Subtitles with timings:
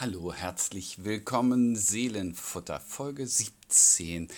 [0.00, 4.28] Hallo, herzlich willkommen, Seelenfutter, Folge 17.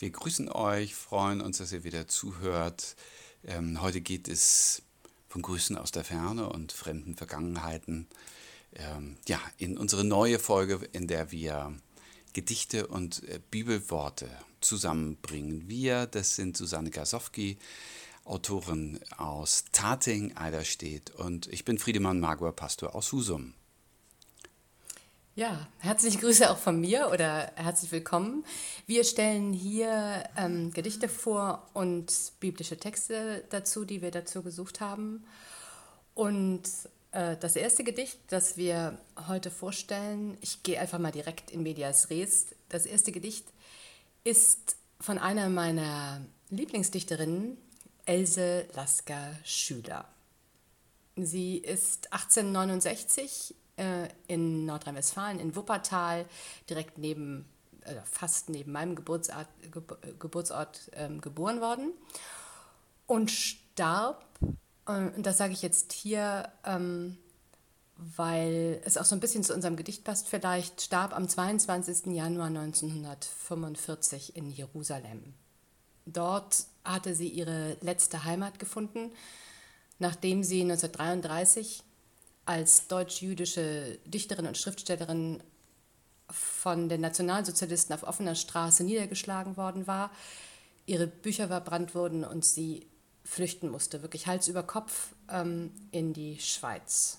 [0.00, 2.96] Wir grüßen euch, freuen uns, dass ihr wieder zuhört.
[3.44, 4.82] Ähm, heute geht es
[5.28, 8.08] von Grüßen aus der Ferne und fremden Vergangenheiten.
[8.74, 11.72] Ähm, ja, in unsere neue Folge, in der wir
[12.32, 14.28] Gedichte und äh, Bibelworte
[14.60, 15.68] zusammenbringen.
[15.68, 17.56] Wir, das sind Susanne Gasowski,
[18.24, 23.54] Autorin aus Tating, Eiderstedt und ich bin Friedemann Magor, Pastor aus Husum.
[25.36, 28.44] Ja, herzliche Grüße auch von mir oder herzlich willkommen.
[28.86, 35.24] Wir stellen hier ähm, Gedichte vor und biblische Texte dazu, die wir dazu gesucht haben.
[36.14, 36.62] Und
[37.10, 42.10] äh, das erste Gedicht, das wir heute vorstellen, ich gehe einfach mal direkt in Medias
[42.10, 42.54] Res.
[42.68, 43.48] Das erste Gedicht
[44.22, 47.58] ist von einer meiner Lieblingsdichterinnen,
[48.06, 50.04] Else Lasker Schüler.
[51.16, 56.26] Sie ist 1869 äh, in Nordrhein-Westfalen, in Wuppertal,
[56.68, 57.46] direkt neben,
[57.82, 59.82] äh, fast neben meinem Geburtsort, Ge
[60.18, 61.92] Geburtsort ähm, geboren worden
[63.06, 64.24] und starb,
[64.86, 67.16] äh, und das sage ich jetzt hier, ähm,
[67.96, 72.14] weil es auch so ein bisschen zu unserem Gedicht passt, vielleicht starb am 22.
[72.14, 75.34] Januar 1945 in Jerusalem.
[76.06, 79.12] Dort hatte sie ihre letzte Heimat gefunden,
[79.98, 81.82] nachdem sie 1933
[82.46, 85.42] als deutsch-jüdische Dichterin und Schriftstellerin
[86.30, 90.10] von den Nationalsozialisten auf offener Straße niedergeschlagen worden war,
[90.86, 92.86] ihre Bücher verbrannt wurden und sie
[93.24, 97.18] flüchten musste, wirklich Hals über Kopf ähm, in die Schweiz.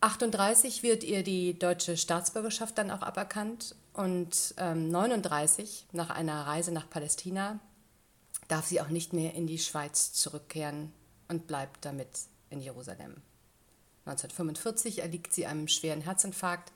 [0.00, 6.72] 38 wird ihr die deutsche Staatsbürgerschaft dann auch aberkannt und ähm, 39 nach einer Reise
[6.72, 7.60] nach Palästina
[8.48, 10.92] darf sie auch nicht mehr in die Schweiz zurückkehren
[11.28, 12.08] und bleibt damit
[12.50, 13.22] in Jerusalem.
[14.06, 16.72] 1945 erliegt sie einem schweren Herzinfarkt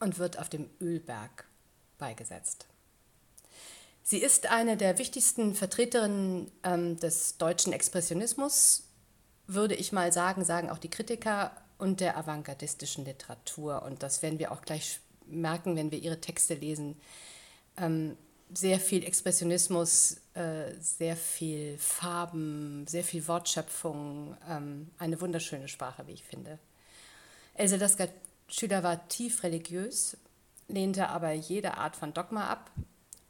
[0.00, 1.46] und wird auf dem Ölberg
[1.98, 2.66] beigesetzt.
[4.02, 8.84] Sie ist eine der wichtigsten Vertreterinnen ähm, des deutschen Expressionismus,
[9.46, 13.82] würde ich mal sagen, sagen auch die Kritiker und der avantgardistischen Literatur.
[13.82, 17.00] Und das werden wir auch gleich merken, wenn wir ihre Texte lesen.
[17.78, 18.16] Ähm,
[18.52, 26.12] sehr viel Expressionismus, äh, sehr viel Farben, sehr viel Wortschöpfung, ähm, eine wunderschöne Sprache, wie
[26.12, 26.58] ich finde.
[27.54, 28.08] Else Lasker
[28.48, 30.16] Schüler war tief religiös,
[30.68, 32.70] lehnte aber jede Art von Dogma ab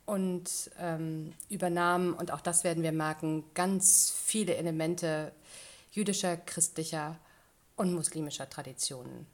[0.06, 5.32] und ähm, übernahm, und auch das werden wir merken, ganz viele Elemente
[5.92, 7.16] jüdischer, christlicher
[7.76, 9.26] und muslimischer Traditionen.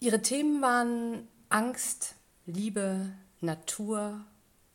[0.00, 2.14] Ihre Themen waren Angst,
[2.46, 4.20] Liebe, Natur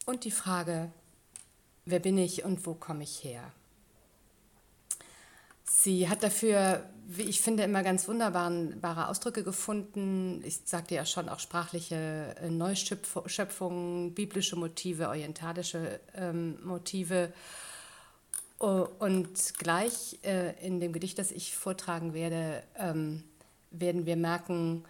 [0.05, 0.91] und die Frage,
[1.89, 3.51] wer bin ich und wo komme ich her?
[5.65, 10.41] Sie hat dafür, wie ich finde, immer ganz wunderbare Ausdrücke gefunden.
[10.43, 17.31] Ich sagte ja schon auch sprachliche äh, Neuschöpfungen, biblische Motive, orientalische ähm, Motive.
[18.57, 23.23] Und gleich äh, in dem Gedicht, das ich vortragen werde, ähm,
[23.71, 24.83] werden wir merken,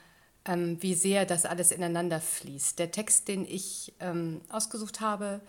[0.45, 2.79] ähm, wie sehr das alles ineinander fließt.
[2.79, 5.41] Der Text, den ich ähm, ausgesucht habe,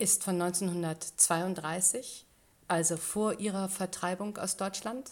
[0.00, 2.24] ist von 1932,
[2.68, 5.10] also vor ihrer Vertreibung aus Deutschland,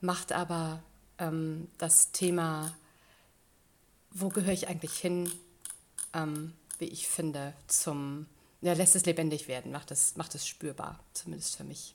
[0.00, 0.82] macht aber
[1.18, 2.76] ähm, das Thema,
[4.10, 5.30] wo gehöre ich eigentlich hin,
[6.12, 8.26] ähm, wie ich finde, zum,
[8.60, 11.94] ja, lässt es lebendig werden, macht es, macht es spürbar, zumindest für mich.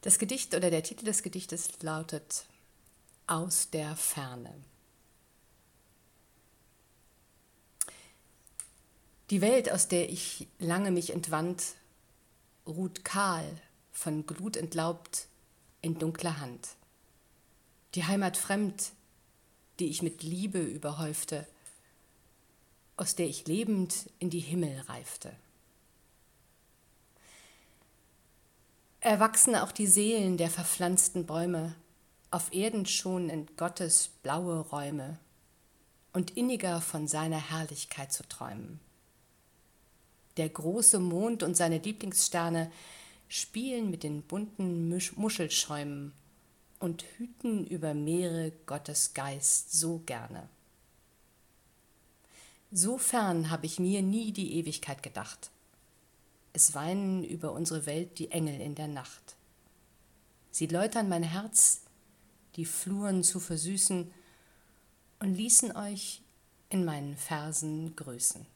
[0.00, 2.44] Das Gedicht oder der Titel des Gedichtes lautet
[3.26, 4.54] Aus der Ferne.
[9.30, 11.74] Die Welt, aus der ich lange mich entwand,
[12.66, 13.44] ruht kahl,
[13.90, 15.26] von Glut entlaubt,
[15.82, 16.68] in dunkler Hand.
[17.94, 18.92] Die Heimat fremd,
[19.80, 21.46] die ich mit Liebe überhäufte,
[22.96, 25.34] aus der ich lebend in die Himmel reifte.
[29.00, 31.74] Erwachsen auch die Seelen der verpflanzten Bäume,
[32.30, 35.18] auf Erden schon in Gottes blaue Räume,
[36.12, 38.80] und inniger von seiner Herrlichkeit zu träumen.
[40.36, 42.70] Der große Mond und seine Lieblingssterne
[43.28, 46.12] spielen mit den bunten Muschelschäumen
[46.78, 50.48] und hüten über Meere Gottes Geist so gerne.
[52.70, 55.50] So fern habe ich mir nie die Ewigkeit gedacht.
[56.52, 59.36] Es weinen über unsere Welt die Engel in der Nacht.
[60.50, 61.82] Sie läutern mein Herz,
[62.56, 64.10] die Fluren zu versüßen,
[65.18, 66.20] und ließen euch
[66.68, 68.46] in meinen Versen grüßen.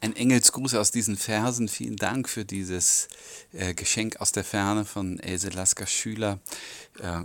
[0.00, 1.68] Ein Engelsgruß aus diesen Versen.
[1.68, 3.08] Vielen Dank für dieses
[3.52, 6.40] äh, Geschenk aus der Ferne von Else Lasker Schüler.
[6.98, 7.22] Äh,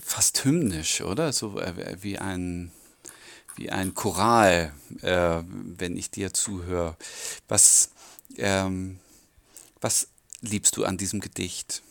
[0.00, 1.32] fast hymnisch, oder?
[1.32, 2.72] So äh, wie ein
[3.56, 4.72] wie ein Choral,
[5.02, 6.96] äh, wenn ich dir zuhöre.
[7.48, 7.90] Was,
[8.36, 8.98] ähm,
[9.80, 10.08] was
[10.42, 11.82] liebst du an diesem Gedicht?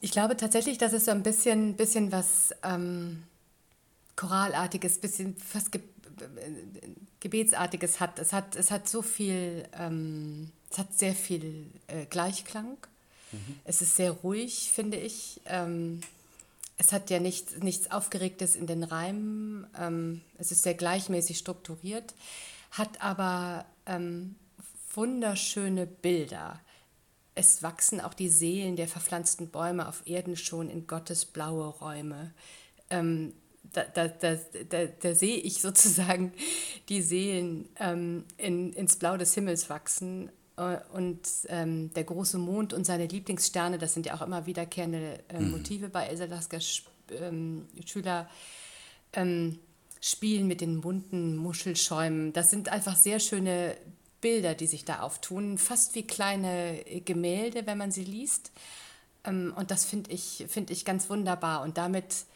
[0.00, 3.24] Ich glaube tatsächlich, dass es so ein bisschen, bisschen was ähm,
[4.16, 5.80] Choralartiges, bisschen fast Ge
[7.20, 8.18] Gebetsartiges hat.
[8.18, 12.76] Es hat, es hat so viel, ähm, es hat sehr viel äh, Gleichklang.
[13.32, 13.56] Mhm.
[13.64, 15.40] Es ist sehr ruhig, finde ich.
[15.46, 16.00] Ähm,
[16.76, 19.66] es hat ja nichts, nichts Aufgeregtes in den Reimen.
[19.78, 22.14] Ähm, es ist sehr gleichmäßig strukturiert,
[22.72, 24.34] hat aber ähm,
[24.92, 26.60] wunderschöne Bilder.
[27.34, 32.32] Es wachsen auch die Seelen der verpflanzten Bäume auf Erden schon in Gottes blaue Räume.
[32.90, 33.32] Ähm,
[33.74, 34.38] da, da, da,
[34.68, 36.32] da, da sehe ich sozusagen
[36.88, 40.30] die Seelen ähm, in, ins Blau des Himmels wachsen.
[40.56, 45.18] Äh, und ähm, der große Mond und seine Lieblingssterne, das sind ja auch immer wiederkehrende
[45.28, 45.50] äh, mhm.
[45.50, 48.28] Motive bei Elsa Laskers ähm, Schüler.
[50.00, 52.32] Spielen mit den bunten Muschelschäumen.
[52.32, 53.76] Das sind einfach sehr schöne
[54.20, 58.50] Bilder, die sich da auftun, fast wie kleine Gemälde, wenn man sie liest.
[59.24, 61.62] Und das finde ich, find ich ganz wunderbar.
[61.62, 62.26] Und damit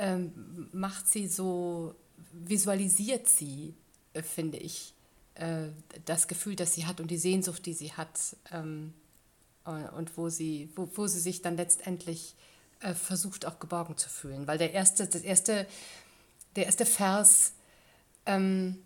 [0.00, 1.94] ähm, macht sie so,
[2.32, 3.74] visualisiert sie,
[4.14, 4.94] äh, finde ich,
[5.34, 5.68] äh,
[6.06, 8.18] das Gefühl, das sie hat und die Sehnsucht, die sie hat.
[8.50, 8.94] Ähm,
[9.64, 12.34] und wo sie, wo, wo sie sich dann letztendlich
[12.80, 14.46] äh, versucht, auch geborgen zu fühlen.
[14.46, 15.66] Weil der erste, das erste,
[16.56, 17.52] der erste Vers
[18.26, 18.82] ähm,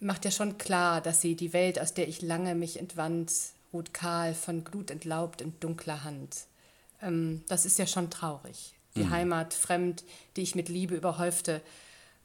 [0.00, 3.32] macht ja schon klar, dass sie die Welt, aus der ich lange mich entwand,
[3.72, 6.46] ruht kahl, von Glut entlaubt in dunkler Hand.
[7.00, 8.75] Ähm, das ist ja schon traurig.
[8.96, 9.10] Die mhm.
[9.10, 10.04] Heimat fremd,
[10.36, 11.62] die ich mit Liebe überhäufte,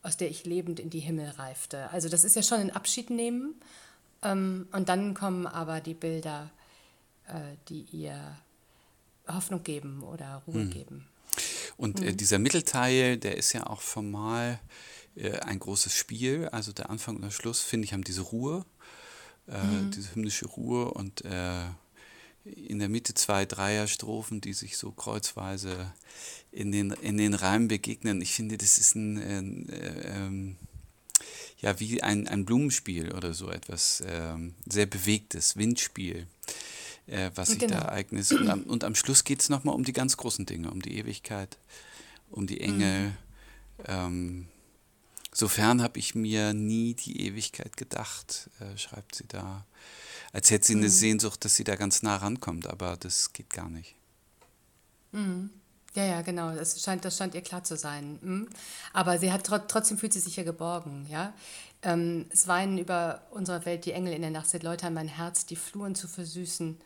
[0.04, 1.90] aus der ich lebend in die Himmel reifte.
[1.92, 3.56] Also das ist ja schon ein Abschied nehmen.
[4.24, 6.50] Ähm, und dann kommen aber die Bilder,
[7.28, 7.34] äh,
[7.70, 8.38] die ihr
[9.28, 10.70] Hoffnung geben oder Ruhe mhm.
[10.72, 11.08] geben.
[11.78, 12.18] Und äh, mhm.
[12.18, 14.60] dieser Mittelteil, der ist ja auch formal
[15.16, 16.48] äh, ein großes Spiel.
[16.50, 18.66] Also der Anfang und der Schluss, finde ich, haben diese Ruhe,
[19.48, 19.92] äh, mhm.
[19.92, 21.66] diese hymnische Ruhe und äh,
[22.44, 25.94] in der Mitte zwei Dreierstrophen, die sich so kreuzweise
[26.52, 28.22] in den, in den Reimen begegnen.
[28.22, 29.70] Ich finde, das ist ein, ein
[30.04, 30.58] ähm,
[31.60, 36.28] ja, wie ein, ein Blumenspiel oder so etwas ähm, sehr bewegtes, Windspiel,
[37.06, 37.78] äh, was sich genau.
[37.78, 38.32] da ereignet.
[38.32, 40.98] Und am, und am Schluss geht es nochmal um die ganz großen Dinge, um die
[40.98, 41.58] Ewigkeit,
[42.32, 43.16] um die Engel, mhm.
[43.86, 44.48] ähm,
[45.34, 49.66] Sofern habe ich mir nie die Ewigkeit gedacht, äh, schreibt sie da.
[50.34, 50.82] Als hätte sie mhm.
[50.82, 53.96] eine Sehnsucht, dass sie da ganz nah rankommt, aber das geht gar nicht.
[55.12, 55.50] Mhm.
[55.94, 56.56] Ja, ja, genau.
[56.56, 58.18] Das scheint, das scheint ihr klar zu sein.
[58.22, 58.50] Mhm.
[58.94, 61.34] Aber sie hat trotzdem fühlt sie sich ja geborgen, ja.
[61.84, 65.48] Ähm, es weinen über unsere Welt die Engel in der Nacht, sie läutern mein Herz,
[65.48, 66.78] die Fluren zu versüßen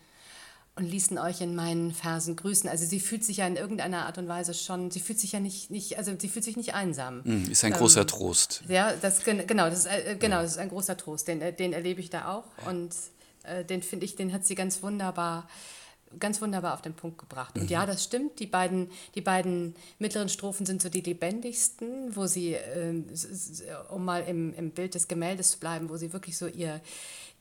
[0.78, 2.70] und ließen euch in meinen Versen grüßen.
[2.70, 5.40] Also sie fühlt sich ja in irgendeiner Art und Weise schon, sie fühlt sich ja
[5.40, 7.22] nicht, nicht also sie fühlt sich nicht einsam.
[7.24, 8.64] Mm, ist ein ähm, großer Trost.
[8.68, 11.28] Ja, das, genau, das ist, äh, genau, das ist ein großer Trost.
[11.28, 12.94] Den, äh, den erlebe ich da auch und
[13.48, 15.48] äh, den finde ich, den hat sie ganz wunderbar
[16.20, 17.56] ganz wunderbar auf den Punkt gebracht.
[17.56, 17.70] Und mhm.
[17.70, 18.40] ja, das stimmt.
[18.40, 23.04] Die beiden, die beiden mittleren Strophen sind so die lebendigsten, wo sie, äh,
[23.90, 26.82] um mal im, im Bild des Gemäldes zu bleiben, wo sie wirklich so ihr,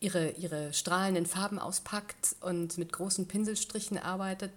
[0.00, 4.52] ihre, ihre strahlenden Farben auspackt und mit großen Pinselstrichen arbeitet.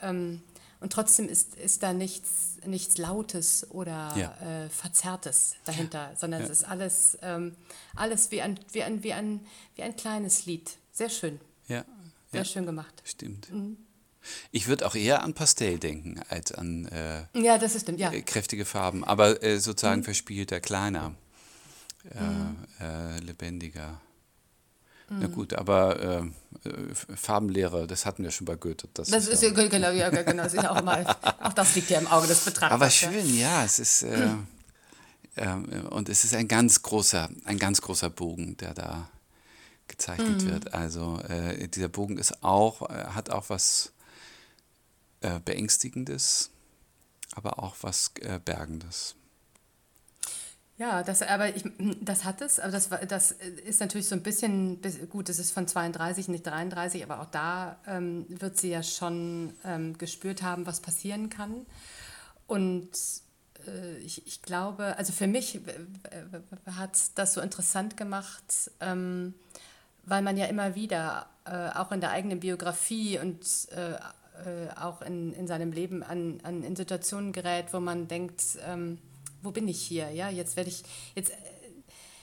[0.00, 0.42] Ähm,
[0.80, 4.64] und trotzdem ist, ist da nichts, nichts Lautes oder ja.
[4.64, 6.46] äh, Verzerrtes dahinter, sondern ja.
[6.46, 7.54] es ist alles, ähm,
[7.94, 9.46] alles wie, ein, wie, ein, wie, ein,
[9.76, 10.78] wie ein kleines Lied.
[11.00, 11.40] Sehr schön.
[11.66, 11.82] Ja.
[12.30, 12.92] Sehr schön gemacht.
[13.04, 13.50] Stimmt.
[13.50, 13.78] Mhm.
[14.50, 18.12] Ich würde auch eher an Pastell denken als an äh, ja, das ist stimmt, ja.
[18.12, 20.04] Äh, kräftige Farben, aber äh, sozusagen mhm.
[20.04, 21.14] verspielter, kleiner,
[22.04, 22.56] äh, mhm.
[22.80, 23.98] Äh, lebendiger.
[25.08, 25.32] Na mhm.
[25.32, 25.98] gut, aber
[26.64, 28.86] äh, äh, Farbenlehre, das hatten wir schon bei Goethe.
[28.92, 31.06] Das, das ist, ja, genau, ja, genau, das ist ja auch mal,
[31.40, 32.74] auch das liegt ja im Auge des Betrachters.
[32.74, 34.34] Aber schön, ja, es ist äh,
[35.36, 35.48] äh,
[35.88, 39.08] und es ist ein ganz großer, ein ganz großer Bogen, der da
[39.90, 40.50] gezeichnet mhm.
[40.50, 40.74] wird.
[40.74, 43.92] Also äh, dieser Bogen ist auch, äh, hat auch was
[45.44, 46.48] beängstigendes,
[47.34, 48.10] aber auch was
[48.46, 49.16] bergendes.
[50.80, 51.62] Ja, das, aber ich,
[52.00, 54.80] das hat es, aber das, das ist natürlich so ein bisschen,
[55.10, 59.52] gut, es ist von 32, nicht 33, aber auch da ähm, wird sie ja schon
[59.62, 61.66] ähm, gespürt haben, was passieren kann.
[62.46, 62.88] Und
[63.66, 65.60] äh, ich, ich glaube, also für mich
[66.64, 69.34] hat das so interessant gemacht, ähm,
[70.10, 75.02] weil man ja immer wieder, äh, auch in der eigenen Biografie und äh, äh auch
[75.02, 78.98] in, in seinem Leben an, an in Situationen gerät, wo man denkt, ähm,
[79.42, 80.10] wo bin ich hier?
[80.10, 80.82] Ja, jetzt werde ich,
[81.14, 81.34] jetzt, äh,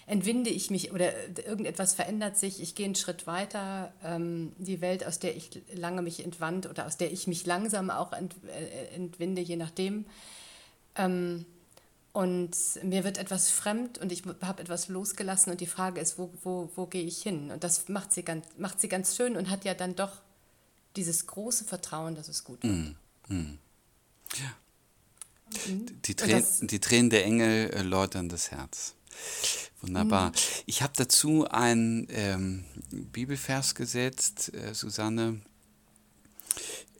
[0.06, 1.12] entwinde ich mich oder
[1.46, 6.02] irgendetwas verändert sich, ich gehe einen Schritt weiter, ähm, die Welt, aus der ich lange
[6.02, 10.06] mich entwand oder aus der ich mich langsam auch ent, äh, entwinde, je nachdem.
[10.96, 11.46] Ähm,
[12.14, 12.52] und
[12.84, 16.70] mir wird etwas fremd und ich habe etwas losgelassen und die Frage ist, wo, wo,
[16.76, 17.52] wo gehe ich hin?
[17.52, 20.22] Und das macht sie, ganz, macht sie ganz schön und hat ja dann doch
[20.96, 22.74] dieses große Vertrauen, dass es gut wird.
[22.74, 23.60] Mm, mm.
[24.36, 25.68] Ja.
[25.72, 26.02] Mhm.
[26.04, 28.96] Die, Trän die Tränen der Engel äh, läutern das Herz.
[29.82, 30.30] Wunderbar.
[30.30, 30.36] Mhm.
[30.66, 35.42] Ich habe dazu einen ähm, Bibelvers gesetzt, äh, Susanne,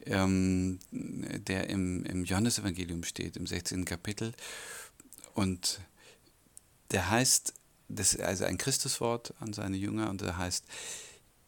[0.06, 3.84] ähm, der im, im Johannesevangelium steht, im 16.
[3.84, 4.32] Kapitel.
[5.38, 5.78] Und
[6.90, 7.54] der heißt,
[7.88, 10.64] das ist also ein Christuswort an seine Jünger, und der heißt,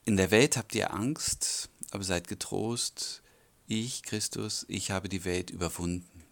[0.04, 3.20] in der Welt habt ihr Angst, aber seid getrost,
[3.66, 6.22] ich, Christus, ich habe die Welt überwunden.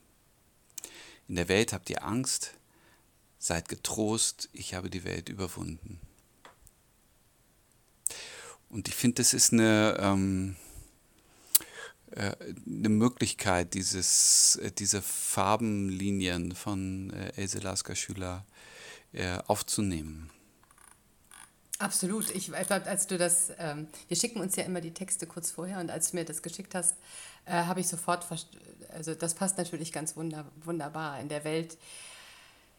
[1.27, 2.53] In der Welt habt ihr Angst,
[3.41, 6.01] Seid getrost, ich habe die Welt überwunden.
[8.69, 10.68] Und ich finde, das ist eine, ähm, äh,
[12.19, 18.45] eine Möglichkeit, dieses, äh, diese Farbenlinien von äh, Else Lasker Schüler
[19.13, 20.31] äh, aufzunehmen.
[21.79, 22.35] Absolut.
[22.35, 25.91] Ich, als du das, ähm, wir schicken uns ja immer die Texte kurz vorher und
[25.91, 26.97] als du mir das geschickt hast,
[27.45, 28.27] äh, habe ich sofort,
[28.91, 31.79] also das passt natürlich ganz wunder, wunderbar in der Welt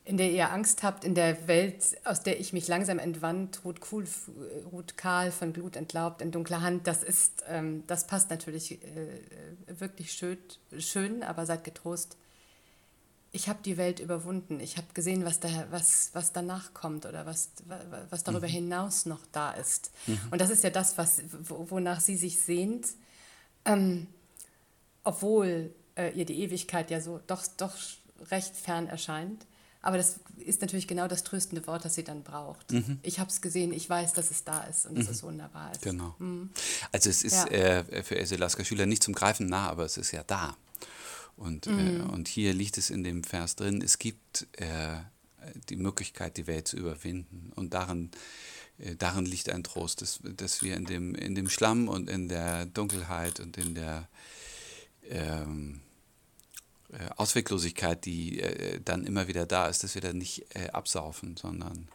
[0.06, 3.79] in der ihr Angst habt, in der Welt, aus der ich mich langsam entwand, ruht,
[3.91, 4.06] cool,
[4.72, 9.20] ruht kahl, von Glut entlaubt, in dunkler Hand, das ist, ähm, das passt natürlich äh,
[9.68, 10.38] wirklich schön,
[10.77, 12.18] schön, aber seid getrost.
[13.32, 14.60] Ich habe die Welt überwunden.
[14.60, 17.51] Ich habe gesehen, was, da, was, was danach kommt oder was,
[18.10, 18.51] was darüber mhm.
[18.51, 19.91] hinaus noch da ist.
[20.08, 20.20] Mhm.
[20.32, 22.88] Und das ist ja das, was, wonach sie sich sehnt,
[23.65, 24.08] ähm,
[25.03, 27.75] obwohl äh, ihr die Ewigkeit ja so doch, doch
[28.32, 29.46] recht fern erscheint.
[29.81, 32.71] Aber das ist natürlich genau das tröstende Wort, das sie dann braucht.
[32.71, 33.00] Mhm.
[33.01, 35.00] Ich habe es gesehen, ich weiß, dass es da ist und mhm.
[35.00, 35.81] dass es wunderbar ist.
[35.81, 36.15] Genau.
[36.19, 36.50] Mhm.
[36.91, 37.48] Also es ist ja.
[37.48, 40.57] äh, für Else Lasker Schüler nicht zum Greifen nah, aber es ist ja da.
[41.38, 42.09] Und, äh, mhm.
[42.09, 44.98] und hier liegt es in dem Vers drin, es gibt äh,
[45.69, 47.53] die Möglichkeit, die Welt zu überwinden.
[47.55, 48.12] Und darin,
[48.79, 52.27] äh, darin liegt ein Trost, dass, dass wir in dem, in dem Schlamm und in
[52.27, 54.09] der Dunkelheit und in der...
[55.09, 55.79] Ähm,
[56.91, 61.38] äh, Ausweglosigkeit, die äh, dann immer wieder da ist, dass wir da nicht äh, absaufen,
[61.38, 61.88] sondern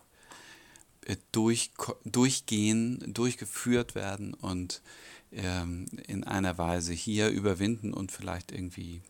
[1.06, 1.72] äh, durch,
[2.04, 4.82] durchgehen, durchgeführt werden und
[5.32, 9.02] ähm, in einer Weise hier überwinden und vielleicht irgendwie,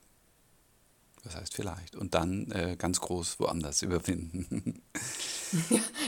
[1.23, 4.83] was heißt vielleicht, und dann äh, ganz groß woanders überwinden.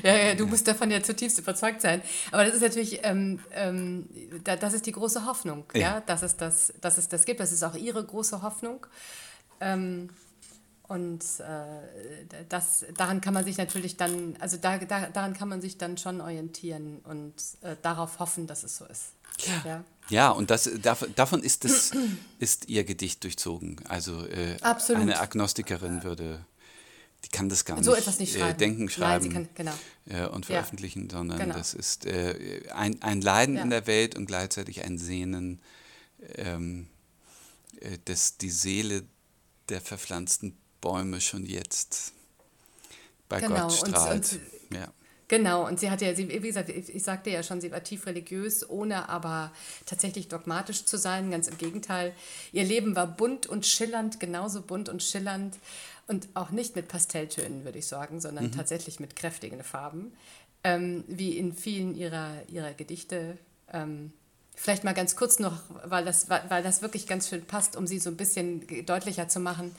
[0.03, 2.03] ja, ja, du musst davon ja zutiefst überzeugt sein.
[2.33, 4.09] Aber das ist natürlich, ähm, ähm,
[4.43, 5.81] da, das ist die große Hoffnung, ja.
[5.81, 7.41] ja, dass, es das, dass es das gibt.
[7.41, 8.87] Das ist auch ihre große Hoffnung.
[9.61, 10.11] Ähm,
[10.89, 15.61] und äh, das, daran kann man sich natürlich dann, also da, da, daran kann man
[15.61, 19.13] sich dann schon orientieren und äh, darauf hoffen, dass es so ist.
[19.45, 19.85] Ja, ja.
[20.09, 20.71] ja und das,
[21.17, 21.91] davon ist, das,
[22.39, 23.81] ist ihr Gedicht durchzogen.
[23.89, 24.57] Also äh,
[24.95, 26.45] eine Agnostikerin würde,
[27.25, 28.59] die kann das gar so nicht, etwas nicht äh, schreiben.
[28.59, 29.73] denken, schreiben Nein, kann,
[30.07, 30.29] genau.
[30.31, 31.17] und veröffentlichen, ja.
[31.17, 31.57] sondern genau.
[31.57, 33.63] das ist äh, ein, ein Leiden ja.
[33.63, 35.61] in der Welt und gleichzeitig ein Sehnen,
[36.37, 36.87] ähm,
[37.81, 39.03] äh, dass die Seele
[39.69, 42.13] der verpflanzten Bäume schon jetzt
[43.29, 44.33] bei genau, Gott strahlt.
[44.33, 44.93] Und, und, ja.
[45.29, 48.07] Genau, und sie hatte ja, sie, wie gesagt, ich sagte ja schon, sie war tief
[48.07, 49.53] religiös, ohne aber
[49.85, 51.33] tatsächlich dogmatisch zu sein.
[51.33, 52.15] Ganz im Gegenteil.
[52.53, 55.59] Ihr Leben war bunt und schillernd, genauso bunt und schillernd.
[56.07, 58.53] Und auch nicht mit Pastelltönen, würde ich sagen, sondern mhm.
[58.53, 60.13] tatsächlich mit kräftigen Farben.
[60.63, 63.37] Ähm, wie in vielen ihrer, ihrer Gedichte.
[63.73, 64.13] Ähm,
[64.59, 67.99] Vielleicht mal ganz kurz noch, weil das, weil das wirklich ganz schön passt, um sie
[67.99, 69.75] so ein bisschen deutlicher zu machen.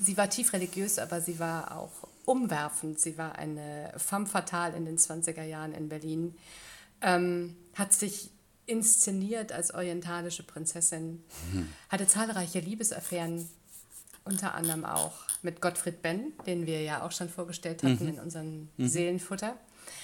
[0.00, 1.92] Sie war tief religiös, aber sie war auch
[2.24, 3.00] umwerfend.
[3.00, 6.34] Sie war eine femme fatale in den 20er Jahren in Berlin,
[7.00, 8.30] ähm, hat sich
[8.66, 11.22] inszeniert als orientalische Prinzessin,
[11.52, 11.68] mhm.
[11.88, 13.48] hatte zahlreiche Liebesaffären,
[14.24, 18.08] unter anderem auch mit Gottfried Benn, den wir ja auch schon vorgestellt hatten mhm.
[18.08, 18.88] in unserem mhm.
[18.88, 19.56] Seelenfutter.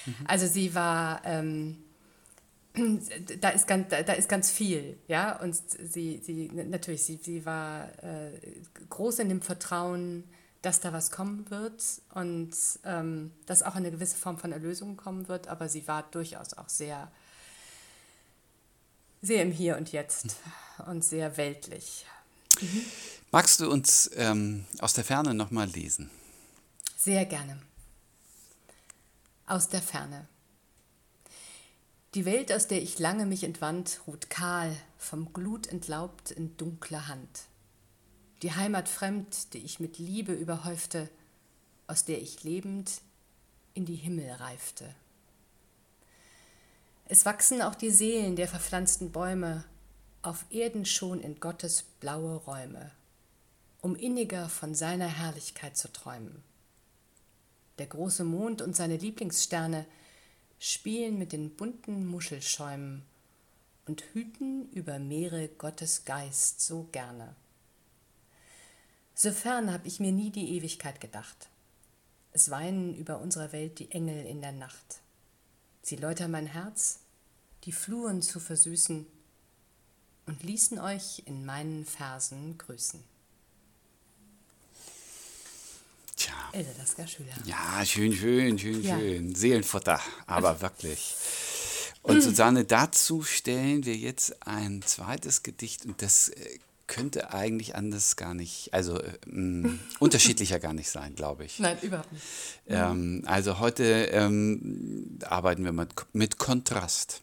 [0.06, 0.14] Mhm.
[0.26, 1.83] Also sie war ähm,
[3.40, 5.40] da ist ganz, da, ist ganz viel, ja.
[5.40, 8.40] Und sie, sie natürlich, sie, sie war äh,
[8.90, 10.24] groß in dem Vertrauen,
[10.62, 11.82] dass da was kommen wird
[12.14, 12.52] und
[12.84, 16.68] ähm, dass auch eine gewisse Form von Erlösung kommen wird, aber sie war durchaus auch
[16.68, 17.12] sehr,
[19.20, 20.36] sehr im Hier und Jetzt
[20.86, 22.06] und sehr weltlich.
[22.60, 22.82] Mhm.
[23.30, 26.10] Magst du uns ähm, aus der Ferne nochmal lesen?
[26.96, 27.60] Sehr gerne.
[29.46, 30.26] Aus der Ferne.
[32.14, 37.08] Die Welt, aus der ich lange mich entwand, ruht kahl, vom Glut entlaubt in dunkler
[37.08, 37.46] Hand.
[38.42, 41.08] Die Heimat fremd, die ich mit Liebe überhäufte,
[41.88, 43.00] aus der ich lebend
[43.74, 44.94] in die Himmel reifte.
[47.06, 49.64] Es wachsen auch die Seelen der verpflanzten Bäume
[50.22, 52.92] auf Erden schon in Gottes blaue Räume,
[53.80, 56.44] um inniger von seiner Herrlichkeit zu träumen.
[57.78, 59.84] Der große Mond und seine Lieblingssterne
[60.72, 63.02] spielen mit den bunten Muschelschäumen
[63.84, 67.36] und hüten über Meere Gottes Geist so gerne.
[69.14, 71.50] So fern hab ich mir nie die Ewigkeit gedacht.
[72.32, 75.00] Es weinen über unserer Welt die Engel in der Nacht.
[75.82, 77.00] Sie läutern mein Herz,
[77.64, 79.06] die Fluren zu versüßen,
[80.26, 83.04] und ließen euch in meinen Versen grüßen.
[86.78, 87.32] Lasker Schüler.
[87.44, 88.98] Ja, schön, schön, schön, Ja.
[88.98, 89.34] schön.
[89.34, 91.14] Seelenfutter, aber wirklich.
[92.02, 98.16] Und Susanne, dazu stellen wir jetzt ein zweites Gedicht und das äh, könnte eigentlich anders
[98.16, 101.58] gar nicht, also äh, mh, unterschiedlicher gar nicht sein, glaube ich.
[101.60, 102.22] Nein, überhaupt nicht.
[102.68, 107.22] Ähm, also heute ähm, arbeiten wir mit, mit Kontrast.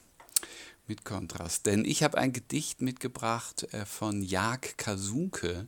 [0.91, 1.67] Mit Kontrast.
[1.67, 5.67] Denn ich habe ein Gedicht mitgebracht äh, von Jag Kasunke.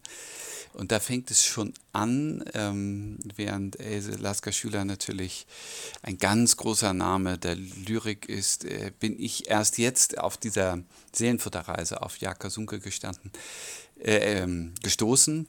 [0.74, 5.48] Und da fängt es schon an, ähm, während Else Lasker Schüler natürlich
[6.02, 10.80] ein ganz großer Name der Lyrik ist, äh, bin ich erst jetzt auf dieser
[11.14, 13.32] Seelenfutterreise auf Jag Kasunke gestanden,
[14.04, 15.48] äh, ähm, gestoßen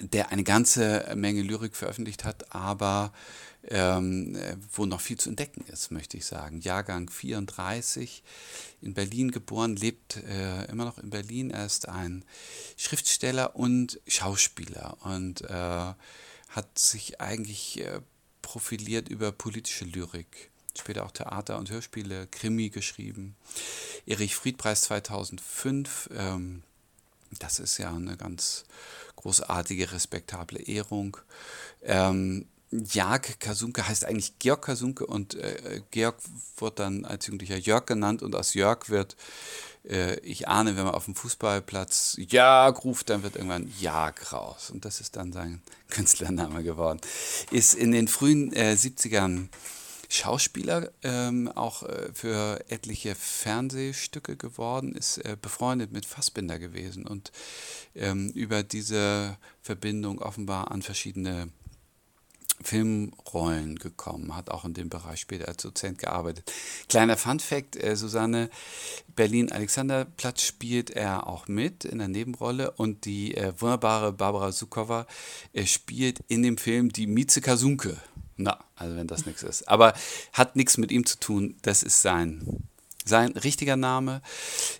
[0.00, 3.12] der eine ganze Menge Lyrik veröffentlicht hat, aber
[3.68, 6.60] ähm, äh, wo noch viel zu entdecken ist, möchte ich sagen.
[6.60, 8.22] Jahrgang 34,
[8.82, 11.50] in Berlin geboren, lebt äh, immer noch in Berlin.
[11.50, 12.24] Er ist ein
[12.76, 15.92] Schriftsteller und Schauspieler und äh,
[16.48, 18.00] hat sich eigentlich äh,
[18.42, 20.50] profiliert über politische Lyrik.
[20.76, 23.36] Später auch Theater und Hörspiele, Krimi geschrieben.
[24.06, 26.10] Erich Friedpreis 2005.
[26.14, 26.62] Ähm,
[27.38, 28.64] das ist ja eine ganz
[29.16, 31.16] großartige, respektable Ehrung.
[31.82, 32.46] Ähm,
[32.92, 36.16] Jag Kasunke heißt eigentlich Georg Kasunke und äh, Georg
[36.56, 39.16] wird dann als Jugendlicher Jörg genannt und aus Jörg wird,
[39.88, 44.70] äh, ich ahne, wenn man auf dem Fußballplatz Jörg ruft, dann wird irgendwann Jag raus
[44.70, 47.00] und das ist dann sein Künstlername geworden.
[47.50, 49.48] Ist in den frühen äh, 70ern
[50.08, 57.32] Schauspieler, ähm, auch äh, für etliche Fernsehstücke geworden, ist äh, befreundet mit Fassbinder gewesen und
[57.94, 61.48] ähm, über diese Verbindung offenbar an verschiedene
[62.62, 66.50] Filmrollen gekommen, hat auch in dem Bereich später als Dozent gearbeitet.
[66.88, 68.50] Kleiner Fun-Fact: äh, Susanne,
[69.16, 75.06] Berlin-Alexanderplatz spielt er auch mit in der Nebenrolle und die äh, wunderbare Barbara Sukowa
[75.52, 77.96] äh, spielt in dem Film die Mieze Kasunke.
[78.36, 79.68] Na, also wenn das nichts ist.
[79.68, 79.94] Aber
[80.32, 82.64] hat nichts mit ihm zu tun, das ist sein
[83.04, 84.22] sein richtiger Name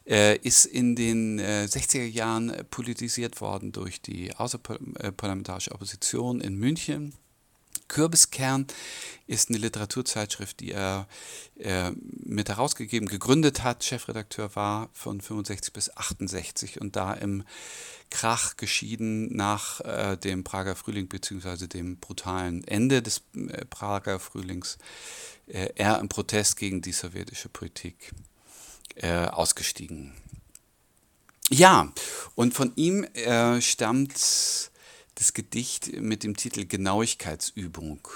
[0.06, 6.54] äh, ist in den äh, 60er Jahren äh, politisiert worden durch die außerparlamentarische Opposition in
[6.56, 7.14] München.
[7.94, 8.66] Kürbiskern
[9.28, 11.06] ist eine Literaturzeitschrift, die er
[11.60, 11.92] äh,
[12.24, 17.44] mit herausgegeben, gegründet hat, Chefredakteur war von 65 bis 68 und da im
[18.10, 21.68] Krach geschieden nach äh, dem Prager Frühling bzw.
[21.68, 24.76] dem brutalen Ende des äh, Prager Frühlings
[25.46, 28.12] äh, er im Protest gegen die sowjetische Politik
[28.96, 30.12] äh, ausgestiegen.
[31.48, 31.92] Ja,
[32.34, 34.72] und von ihm äh, stammt
[35.16, 38.08] das Gedicht mit dem Titel Genauigkeitsübung.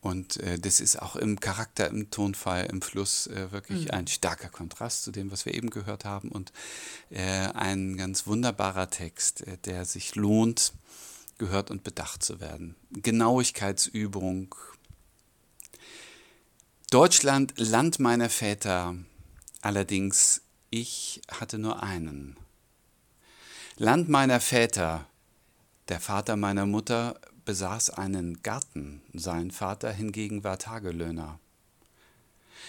[0.00, 3.90] Und äh, das ist auch im Charakter, im Tonfall, im Fluss äh, wirklich Mhm.
[3.92, 6.28] ein starker Kontrast zu dem, was wir eben gehört haben.
[6.28, 6.52] Und
[7.10, 10.72] äh, ein ganz wunderbarer Text, äh, der sich lohnt,
[11.38, 12.74] gehört und bedacht zu werden.
[12.90, 14.56] Genauigkeitsübung.
[16.90, 18.96] Deutschland, Land meiner Väter,
[19.60, 22.36] allerdings ich hatte nur einen.
[23.76, 25.06] Land meiner Väter,
[25.88, 31.38] der Vater meiner Mutter besaß einen Garten, sein Vater hingegen war Tagelöhner.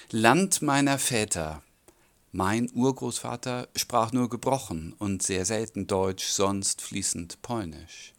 [0.10, 1.62] Land meiner Väter,
[2.32, 8.14] mein Urgroßvater sprach nur gebrochen und sehr selten Deutsch, sonst fließend Polnisch.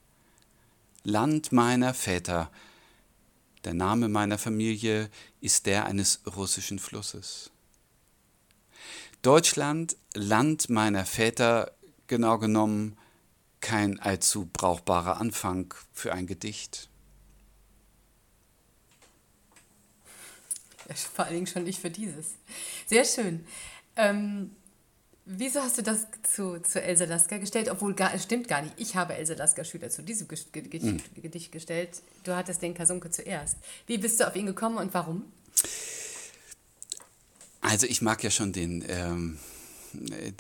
[1.02, 2.50] Land meiner Väter,
[3.64, 7.50] der Name meiner Familie ist der eines russischen Flusses.
[9.22, 11.72] Deutschland, Land meiner Väter,
[12.06, 12.96] genau genommen
[13.64, 16.90] kein allzu brauchbarer Anfang für ein Gedicht.
[21.14, 22.34] Vor allen Dingen schon nicht für dieses.
[22.86, 23.46] Sehr schön.
[23.96, 24.54] Ähm,
[25.24, 27.70] wieso hast du das zu, zu Else Lasker gestellt?
[27.70, 28.74] Obwohl, gar, es stimmt gar nicht.
[28.76, 32.02] Ich habe Else Lasker Schüler zu diesem Ges- Ge- Gedicht, Gedicht gestellt.
[32.22, 33.56] Du hattest den Kasunke zuerst.
[33.86, 35.24] Wie bist du auf ihn gekommen und warum?
[37.62, 39.38] Also ich mag ja schon den, ähm,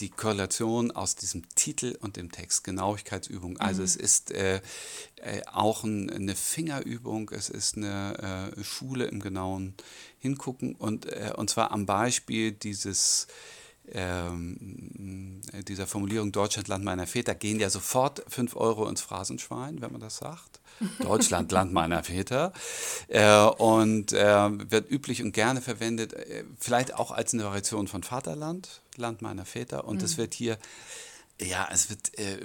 [0.00, 3.58] die Korrelation aus diesem Titel und dem Text, Genauigkeitsübung.
[3.58, 3.86] Also mhm.
[3.86, 4.60] es ist äh,
[5.16, 9.74] äh, auch ein, eine Fingerübung, es ist eine äh, Schule im genauen
[10.18, 13.26] Hingucken und, äh, und zwar am Beispiel dieses
[13.92, 19.92] ähm, dieser Formulierung Deutschland, Land meiner Väter, gehen ja sofort 5 Euro ins Phrasenschwein, wenn
[19.92, 20.60] man das sagt.
[21.00, 22.52] Deutschland, Land meiner Väter.
[23.08, 28.02] Äh, und äh, wird üblich und gerne verwendet, äh, vielleicht auch als eine Variation von
[28.02, 29.84] Vaterland, Land meiner Väter.
[29.84, 30.22] Und es mhm.
[30.22, 30.58] wird hier
[31.40, 32.38] ja, es wird äh,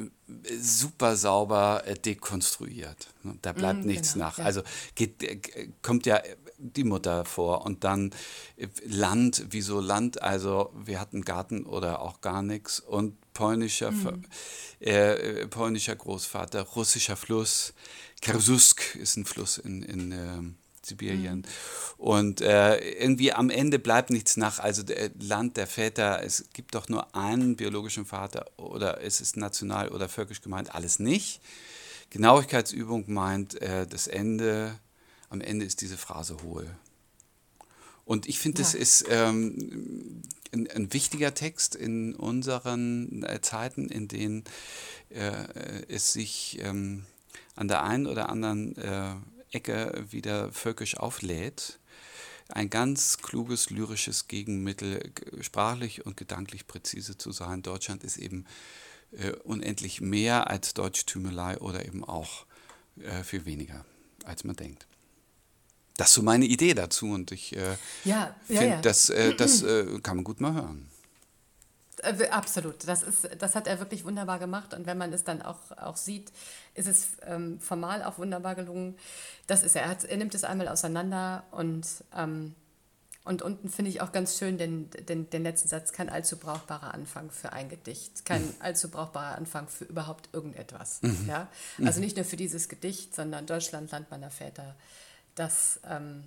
[0.59, 3.13] super sauber äh, dekonstruiert.
[3.41, 4.37] Da bleibt mm, nichts genau, nach.
[4.39, 4.45] Ja.
[4.45, 4.63] Also
[4.95, 6.21] geht, äh, kommt ja
[6.57, 8.11] die Mutter vor und dann
[8.57, 10.21] äh, Land, wieso Land?
[10.21, 14.25] Also wir hatten Garten oder auch gar nichts und polnischer, mm.
[14.79, 17.73] äh, polnischer Großvater, russischer Fluss,
[18.21, 20.55] Kersusk ist ein Fluss in, in ähm,
[20.89, 21.39] Sibirien.
[21.39, 21.43] Mhm.
[21.97, 24.59] Und äh, irgendwie am Ende bleibt nichts nach.
[24.59, 29.37] Also der Land der Väter, es gibt doch nur einen biologischen Vater oder es ist
[29.37, 31.41] national oder völkisch gemeint, alles nicht.
[32.09, 34.77] Genauigkeitsübung meint äh, das Ende,
[35.29, 36.67] am Ende ist diese Phrase hohl.
[38.05, 38.63] Und ich finde, ja.
[38.63, 44.45] das ist ähm, ein, ein, wichtiger Text in unseren äh, Zeiten, in denen
[45.09, 47.05] äh, es sich ähm,
[47.55, 49.11] an der einen oder anderen äh,
[49.51, 51.79] Ecke wieder völkisch auflädt.
[52.49, 57.61] Ein ganz kluges lyrisches Gegenmittel, sprachlich und gedanklich präzise zu sein.
[57.61, 58.45] Deutschland ist eben
[59.11, 62.45] äh, unendlich mehr als Deutschtümelei oder eben auch
[62.99, 63.85] äh, viel weniger,
[64.23, 64.87] als man denkt.
[65.97, 68.81] Das ist so meine Idee dazu und ich äh, ja, finde, ja, ja.
[68.81, 70.89] das, äh, das äh, kann man gut mal hören.
[72.03, 72.87] Äh, absolut.
[72.87, 74.73] Das, ist, das hat er wirklich wunderbar gemacht.
[74.73, 76.31] Und wenn man es dann auch, auch sieht,
[76.73, 78.97] ist es ähm, formal auch wunderbar gelungen.
[79.47, 79.83] Das ist er.
[79.83, 81.85] Er, hat, er nimmt es einmal auseinander und,
[82.15, 82.55] ähm,
[83.25, 86.93] und unten finde ich auch ganz schön den, den, den letzten Satz: kein allzu brauchbarer
[86.93, 88.55] Anfang für ein Gedicht, kein mhm.
[88.59, 91.01] allzu brauchbarer Anfang für überhaupt irgendetwas.
[91.01, 91.25] Mhm.
[91.27, 91.47] Ja?
[91.83, 92.05] Also mhm.
[92.05, 94.75] nicht nur für dieses Gedicht, sondern Deutschland, Land meiner Väter.
[95.35, 95.79] Das.
[95.87, 96.23] Ähm,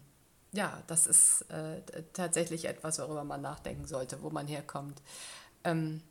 [0.54, 1.80] ja, das ist äh,
[2.12, 5.00] tatsächlich etwas, worüber man nachdenken sollte, wo man herkommt.
[5.64, 6.02] Ähm,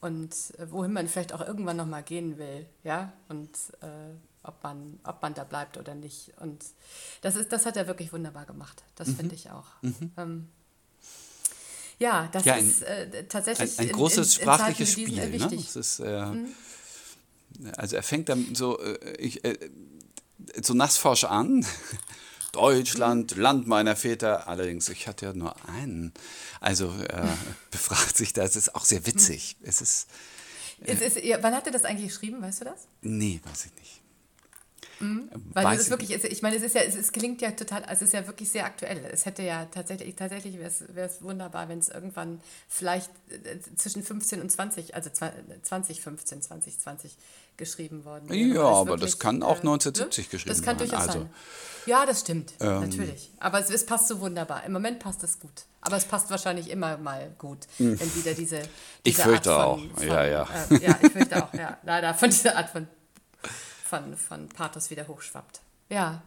[0.00, 0.34] und
[0.70, 5.34] wohin man vielleicht auch irgendwann nochmal gehen will, ja, und äh, ob, man, ob man
[5.34, 6.32] da bleibt oder nicht.
[6.38, 6.64] Und
[7.22, 8.84] das, ist, das hat er wirklich wunderbar gemacht.
[8.94, 9.16] Das mhm.
[9.16, 9.66] finde ich auch.
[9.82, 10.12] Mhm.
[10.16, 10.48] Ähm,
[11.98, 15.18] ja, das ja, ein, ist äh, tatsächlich ein, ein großes in, in, sprachliches Spiel.
[15.18, 15.58] Äh, wichtig.
[15.58, 15.64] Ne?
[15.64, 16.48] Das ist, äh, mhm.
[17.76, 19.56] Also er fängt dann so, äh, ich, äh,
[20.62, 21.64] so nassforsch an
[22.56, 24.48] Deutschland, Land meiner Väter.
[24.48, 26.12] Allerdings, ich hatte ja nur einen.
[26.60, 27.26] Also äh,
[27.70, 28.50] befragt sich das.
[28.50, 29.56] Es ist auch sehr witzig.
[29.62, 30.08] Es ist,
[30.84, 32.40] äh, es ist, wann hat er das eigentlich geschrieben?
[32.40, 32.88] Weißt du das?
[33.02, 34.02] Nee, weiß ich nicht.
[35.00, 35.28] Mhm.
[35.52, 38.00] Weil es ist wirklich, ich meine, es ist ja, es, es klingt ja total, es
[38.00, 39.04] ist ja wirklich sehr aktuell.
[39.12, 44.40] Es hätte ja tatsächlich, tatsächlich wäre es wunderbar, wenn es irgendwann vielleicht äh, zwischen 15
[44.40, 47.16] und 20, also 2015, 2020
[47.56, 48.38] geschrieben worden wäre.
[48.38, 50.58] Ja, aber wirklich, das kann auch 1970 äh, geschrieben werden.
[50.58, 51.30] Das kann durchaus also, sein.
[51.86, 53.30] Ja, das stimmt, ähm, natürlich.
[53.38, 54.64] Aber es, es, passt so wunderbar.
[54.64, 55.66] Im Moment passt es gut.
[55.80, 57.98] Aber es passt wahrscheinlich immer mal gut, hm.
[58.00, 58.68] wenn wieder diese, diese
[59.04, 60.48] Ich fürchte Art von, auch, von, ja, ja.
[60.70, 61.78] Äh, ja, ich fürchte auch, ja.
[61.84, 62.88] Leider von dieser Art von
[63.86, 65.60] von, von Pathos wieder hochschwappt.
[65.88, 66.22] Ja,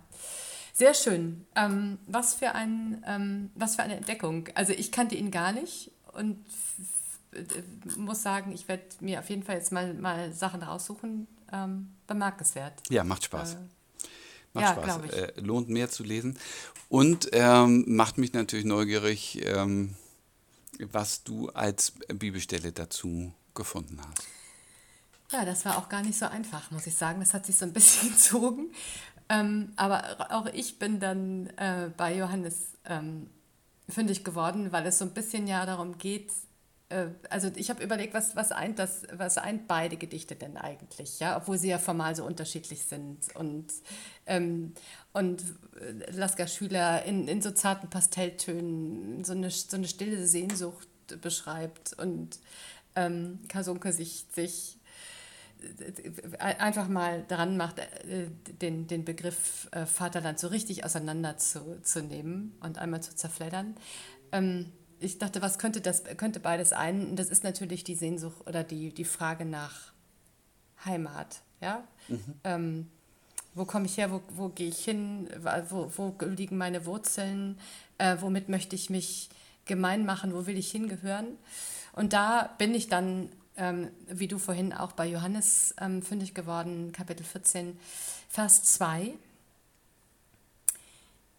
[0.73, 1.45] sehr schön.
[1.55, 4.47] Ähm, was, für ein, ähm, was für eine Entdeckung.
[4.55, 6.43] Also ich kannte ihn gar nicht und
[7.97, 11.27] muss sagen, ich werde mir auf jeden Fall jetzt mal, mal Sachen raussuchen.
[11.51, 12.73] Ähm, bemerkenswert.
[12.89, 13.53] Ja, macht Spaß.
[13.53, 13.57] Äh,
[14.53, 15.11] macht ja, Spaß.
[15.11, 16.37] Äh, lohnt mehr zu lesen.
[16.89, 19.95] Und ähm, macht mich natürlich neugierig, ähm,
[20.79, 24.27] was du als Bibelstelle dazu gefunden hast.
[25.31, 27.19] Ja, das war auch gar nicht so einfach, muss ich sagen.
[27.19, 28.71] Das hat sich so ein bisschen gezogen.
[29.29, 33.29] Ähm, aber auch ich bin dann äh, bei Johannes ähm,
[33.87, 36.33] fündig geworden, weil es so ein bisschen ja darum geht, äh,
[37.29, 41.37] also ich habe überlegt, was, was, eint das, was eint beide Gedichte denn eigentlich, ja,
[41.37, 43.35] obwohl sie ja formal so unterschiedlich sind.
[43.35, 43.67] Und,
[44.25, 44.73] ähm,
[45.13, 45.43] und
[45.79, 50.87] äh, Lasker Schüler in, in so zarten Pastelltönen so eine, so eine stille Sehnsucht
[51.21, 52.39] beschreibt und
[52.95, 54.79] ähm, Kasunke sich, sich
[56.39, 58.29] einfach mal dran macht, äh,
[58.61, 63.75] den, den Begriff äh, Vaterland so richtig auseinanderzunehmen und einmal zu zerfleddern.
[64.31, 67.15] Ähm, ich dachte, was könnte das, könnte beides ein?
[67.15, 69.93] Das ist natürlich die Sehnsucht oder die, die Frage nach
[70.85, 71.41] Heimat.
[71.61, 71.83] Ja?
[72.07, 72.35] Mhm.
[72.43, 72.87] Ähm,
[73.53, 74.11] wo komme ich her?
[74.11, 75.29] Wo, wo gehe ich hin?
[75.69, 77.59] Wo, wo liegen meine Wurzeln?
[77.97, 79.29] Äh, womit möchte ich mich
[79.65, 80.33] gemein machen?
[80.33, 81.27] Wo will ich hingehören?
[81.93, 86.91] Und da bin ich dann ähm, wie du vorhin auch bei Johannes ähm, fündig geworden,
[86.93, 87.77] Kapitel 14,
[88.29, 89.13] Vers 2.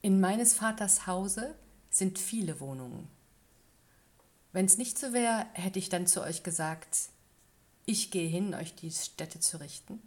[0.02, 1.54] In meines Vaters Hause
[1.88, 3.08] sind viele Wohnungen.
[4.52, 7.08] Wenn es nicht so wäre, hätte ich dann zu euch gesagt,
[7.86, 10.00] ich gehe hin, euch die Städte zu richten.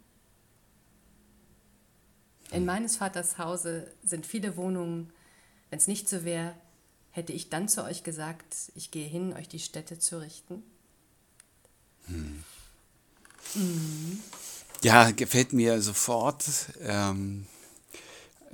[2.50, 5.12] In meines Vaters Hause sind viele Wohnungen.
[5.70, 6.54] Wenn es nicht so wäre,
[7.10, 10.62] hätte ich dann zu euch gesagt, ich gehe hin, euch die Städte zu richten.
[12.06, 12.44] Hm.
[13.54, 14.20] Mhm.
[14.82, 16.44] Ja, gefällt mir sofort.
[16.80, 17.46] Ähm,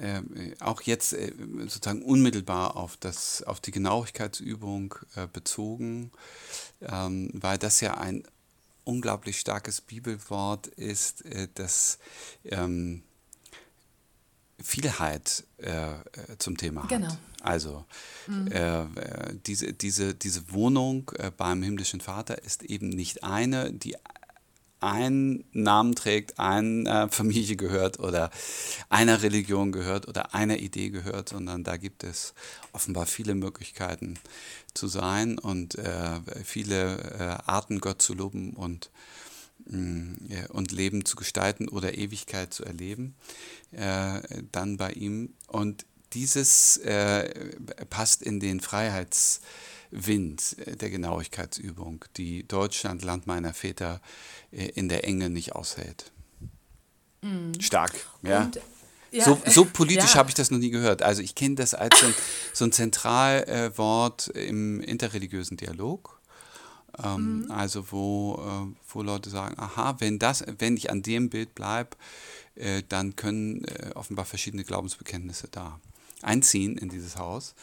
[0.01, 0.23] äh,
[0.61, 1.33] auch jetzt äh,
[1.67, 6.11] sozusagen unmittelbar auf, das, auf die Genauigkeitsübung äh, bezogen,
[6.81, 8.25] ähm, weil das ja ein
[8.85, 11.99] unglaublich starkes Bibelwort ist, äh, das
[12.45, 13.03] ähm,
[14.63, 15.95] Vielheit äh,
[16.39, 17.09] zum Thema genau.
[17.09, 17.19] hat.
[17.43, 17.87] Also
[18.27, 18.51] mhm.
[19.47, 23.97] diese, diese, diese Wohnung beim himmlischen Vater ist eben nicht eine, die
[24.83, 28.31] einen Namen trägt, einer Familie gehört oder
[28.89, 32.35] einer Religion gehört oder einer Idee gehört, sondern da gibt es
[32.73, 34.19] offenbar viele Möglichkeiten
[34.75, 38.91] zu sein und äh, viele äh, Arten, Gott zu loben und,
[39.69, 43.15] äh, und Leben zu gestalten oder Ewigkeit zu erleben,
[43.73, 44.21] äh,
[44.53, 45.35] dann bei ihm.
[45.47, 47.29] Und dieses äh,
[47.89, 49.41] passt in den Freiheits-
[49.91, 54.01] Wind äh, der Genauigkeitsübung, die Deutschland, Land meiner Väter,
[54.53, 56.13] äh, in der Enge nicht aushält.
[57.23, 57.61] Mhm.
[57.61, 58.45] Stark, ja.
[58.45, 58.61] Und,
[59.11, 59.25] ja.
[59.25, 60.17] So, so, politisch ja.
[60.17, 61.03] habe ich das noch nie gehört.
[61.03, 62.15] Also ich kenne das als so ein,
[62.53, 66.21] so ein Zentralwort im interreligiösen Dialog.
[67.03, 67.51] Ähm, mhm.
[67.51, 71.97] Also wo, äh, wo Leute sagen, aha, wenn, das, wenn ich an dem Bild bleibe,
[72.55, 75.81] äh, dann können äh, offenbar verschiedene Glaubensbekenntnisse da
[76.23, 77.55] einziehen in dieses Haus.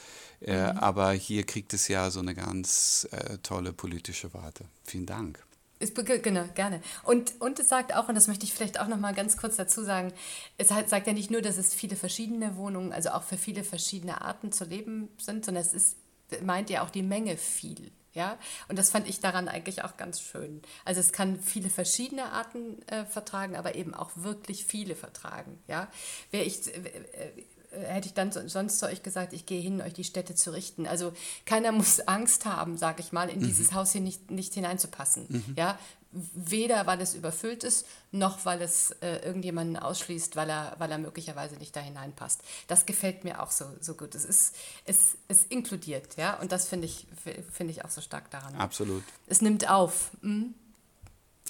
[0.41, 0.77] Äh, mhm.
[0.77, 4.65] Aber hier kriegt es ja so eine ganz äh, tolle politische Warte.
[4.83, 5.43] Vielen Dank.
[5.79, 6.81] Ist, genau, gerne.
[7.03, 9.57] Und, und es sagt auch, und das möchte ich vielleicht auch noch mal ganz kurz
[9.57, 10.11] dazu sagen,
[10.57, 13.63] es halt, sagt ja nicht nur, dass es viele verschiedene Wohnungen, also auch für viele
[13.63, 15.97] verschiedene Arten zu leben sind, sondern es ist,
[16.43, 17.91] meint ja auch die Menge viel.
[18.13, 18.39] Ja?
[18.67, 20.63] Und das fand ich daran eigentlich auch ganz schön.
[20.83, 25.59] Also es kann viele verschiedene Arten äh, vertragen, aber eben auch wirklich viele vertragen.
[25.67, 25.87] Ja?
[26.31, 27.31] Wer ich, äh,
[27.79, 30.87] hätte ich dann sonst zu euch gesagt, ich gehe hin, euch die Städte zu richten.
[30.87, 31.13] Also
[31.45, 33.45] keiner muss Angst haben, sage ich mal, in mhm.
[33.45, 35.25] dieses Haus hier nicht, nicht hineinzupassen.
[35.29, 35.55] Mhm.
[35.57, 35.77] Ja?
[36.11, 40.97] Weder weil es überfüllt ist, noch weil es äh, irgendjemanden ausschließt, weil er, weil er
[40.97, 42.41] möglicherweise nicht da hineinpasst.
[42.67, 44.15] Das gefällt mir auch so, so gut.
[44.15, 47.05] Es ist, es, es inkludiert, ja, und das finde ich,
[47.51, 48.55] find ich auch so stark daran.
[48.55, 49.03] Absolut.
[49.27, 50.11] Es nimmt auf.
[50.21, 50.55] Mhm.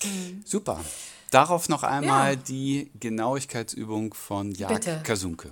[0.03, 0.43] Mhm.
[0.43, 0.83] Super.
[1.31, 2.35] Darauf noch einmal ja.
[2.35, 5.51] die Genauigkeitsübung von Jag Kasunke.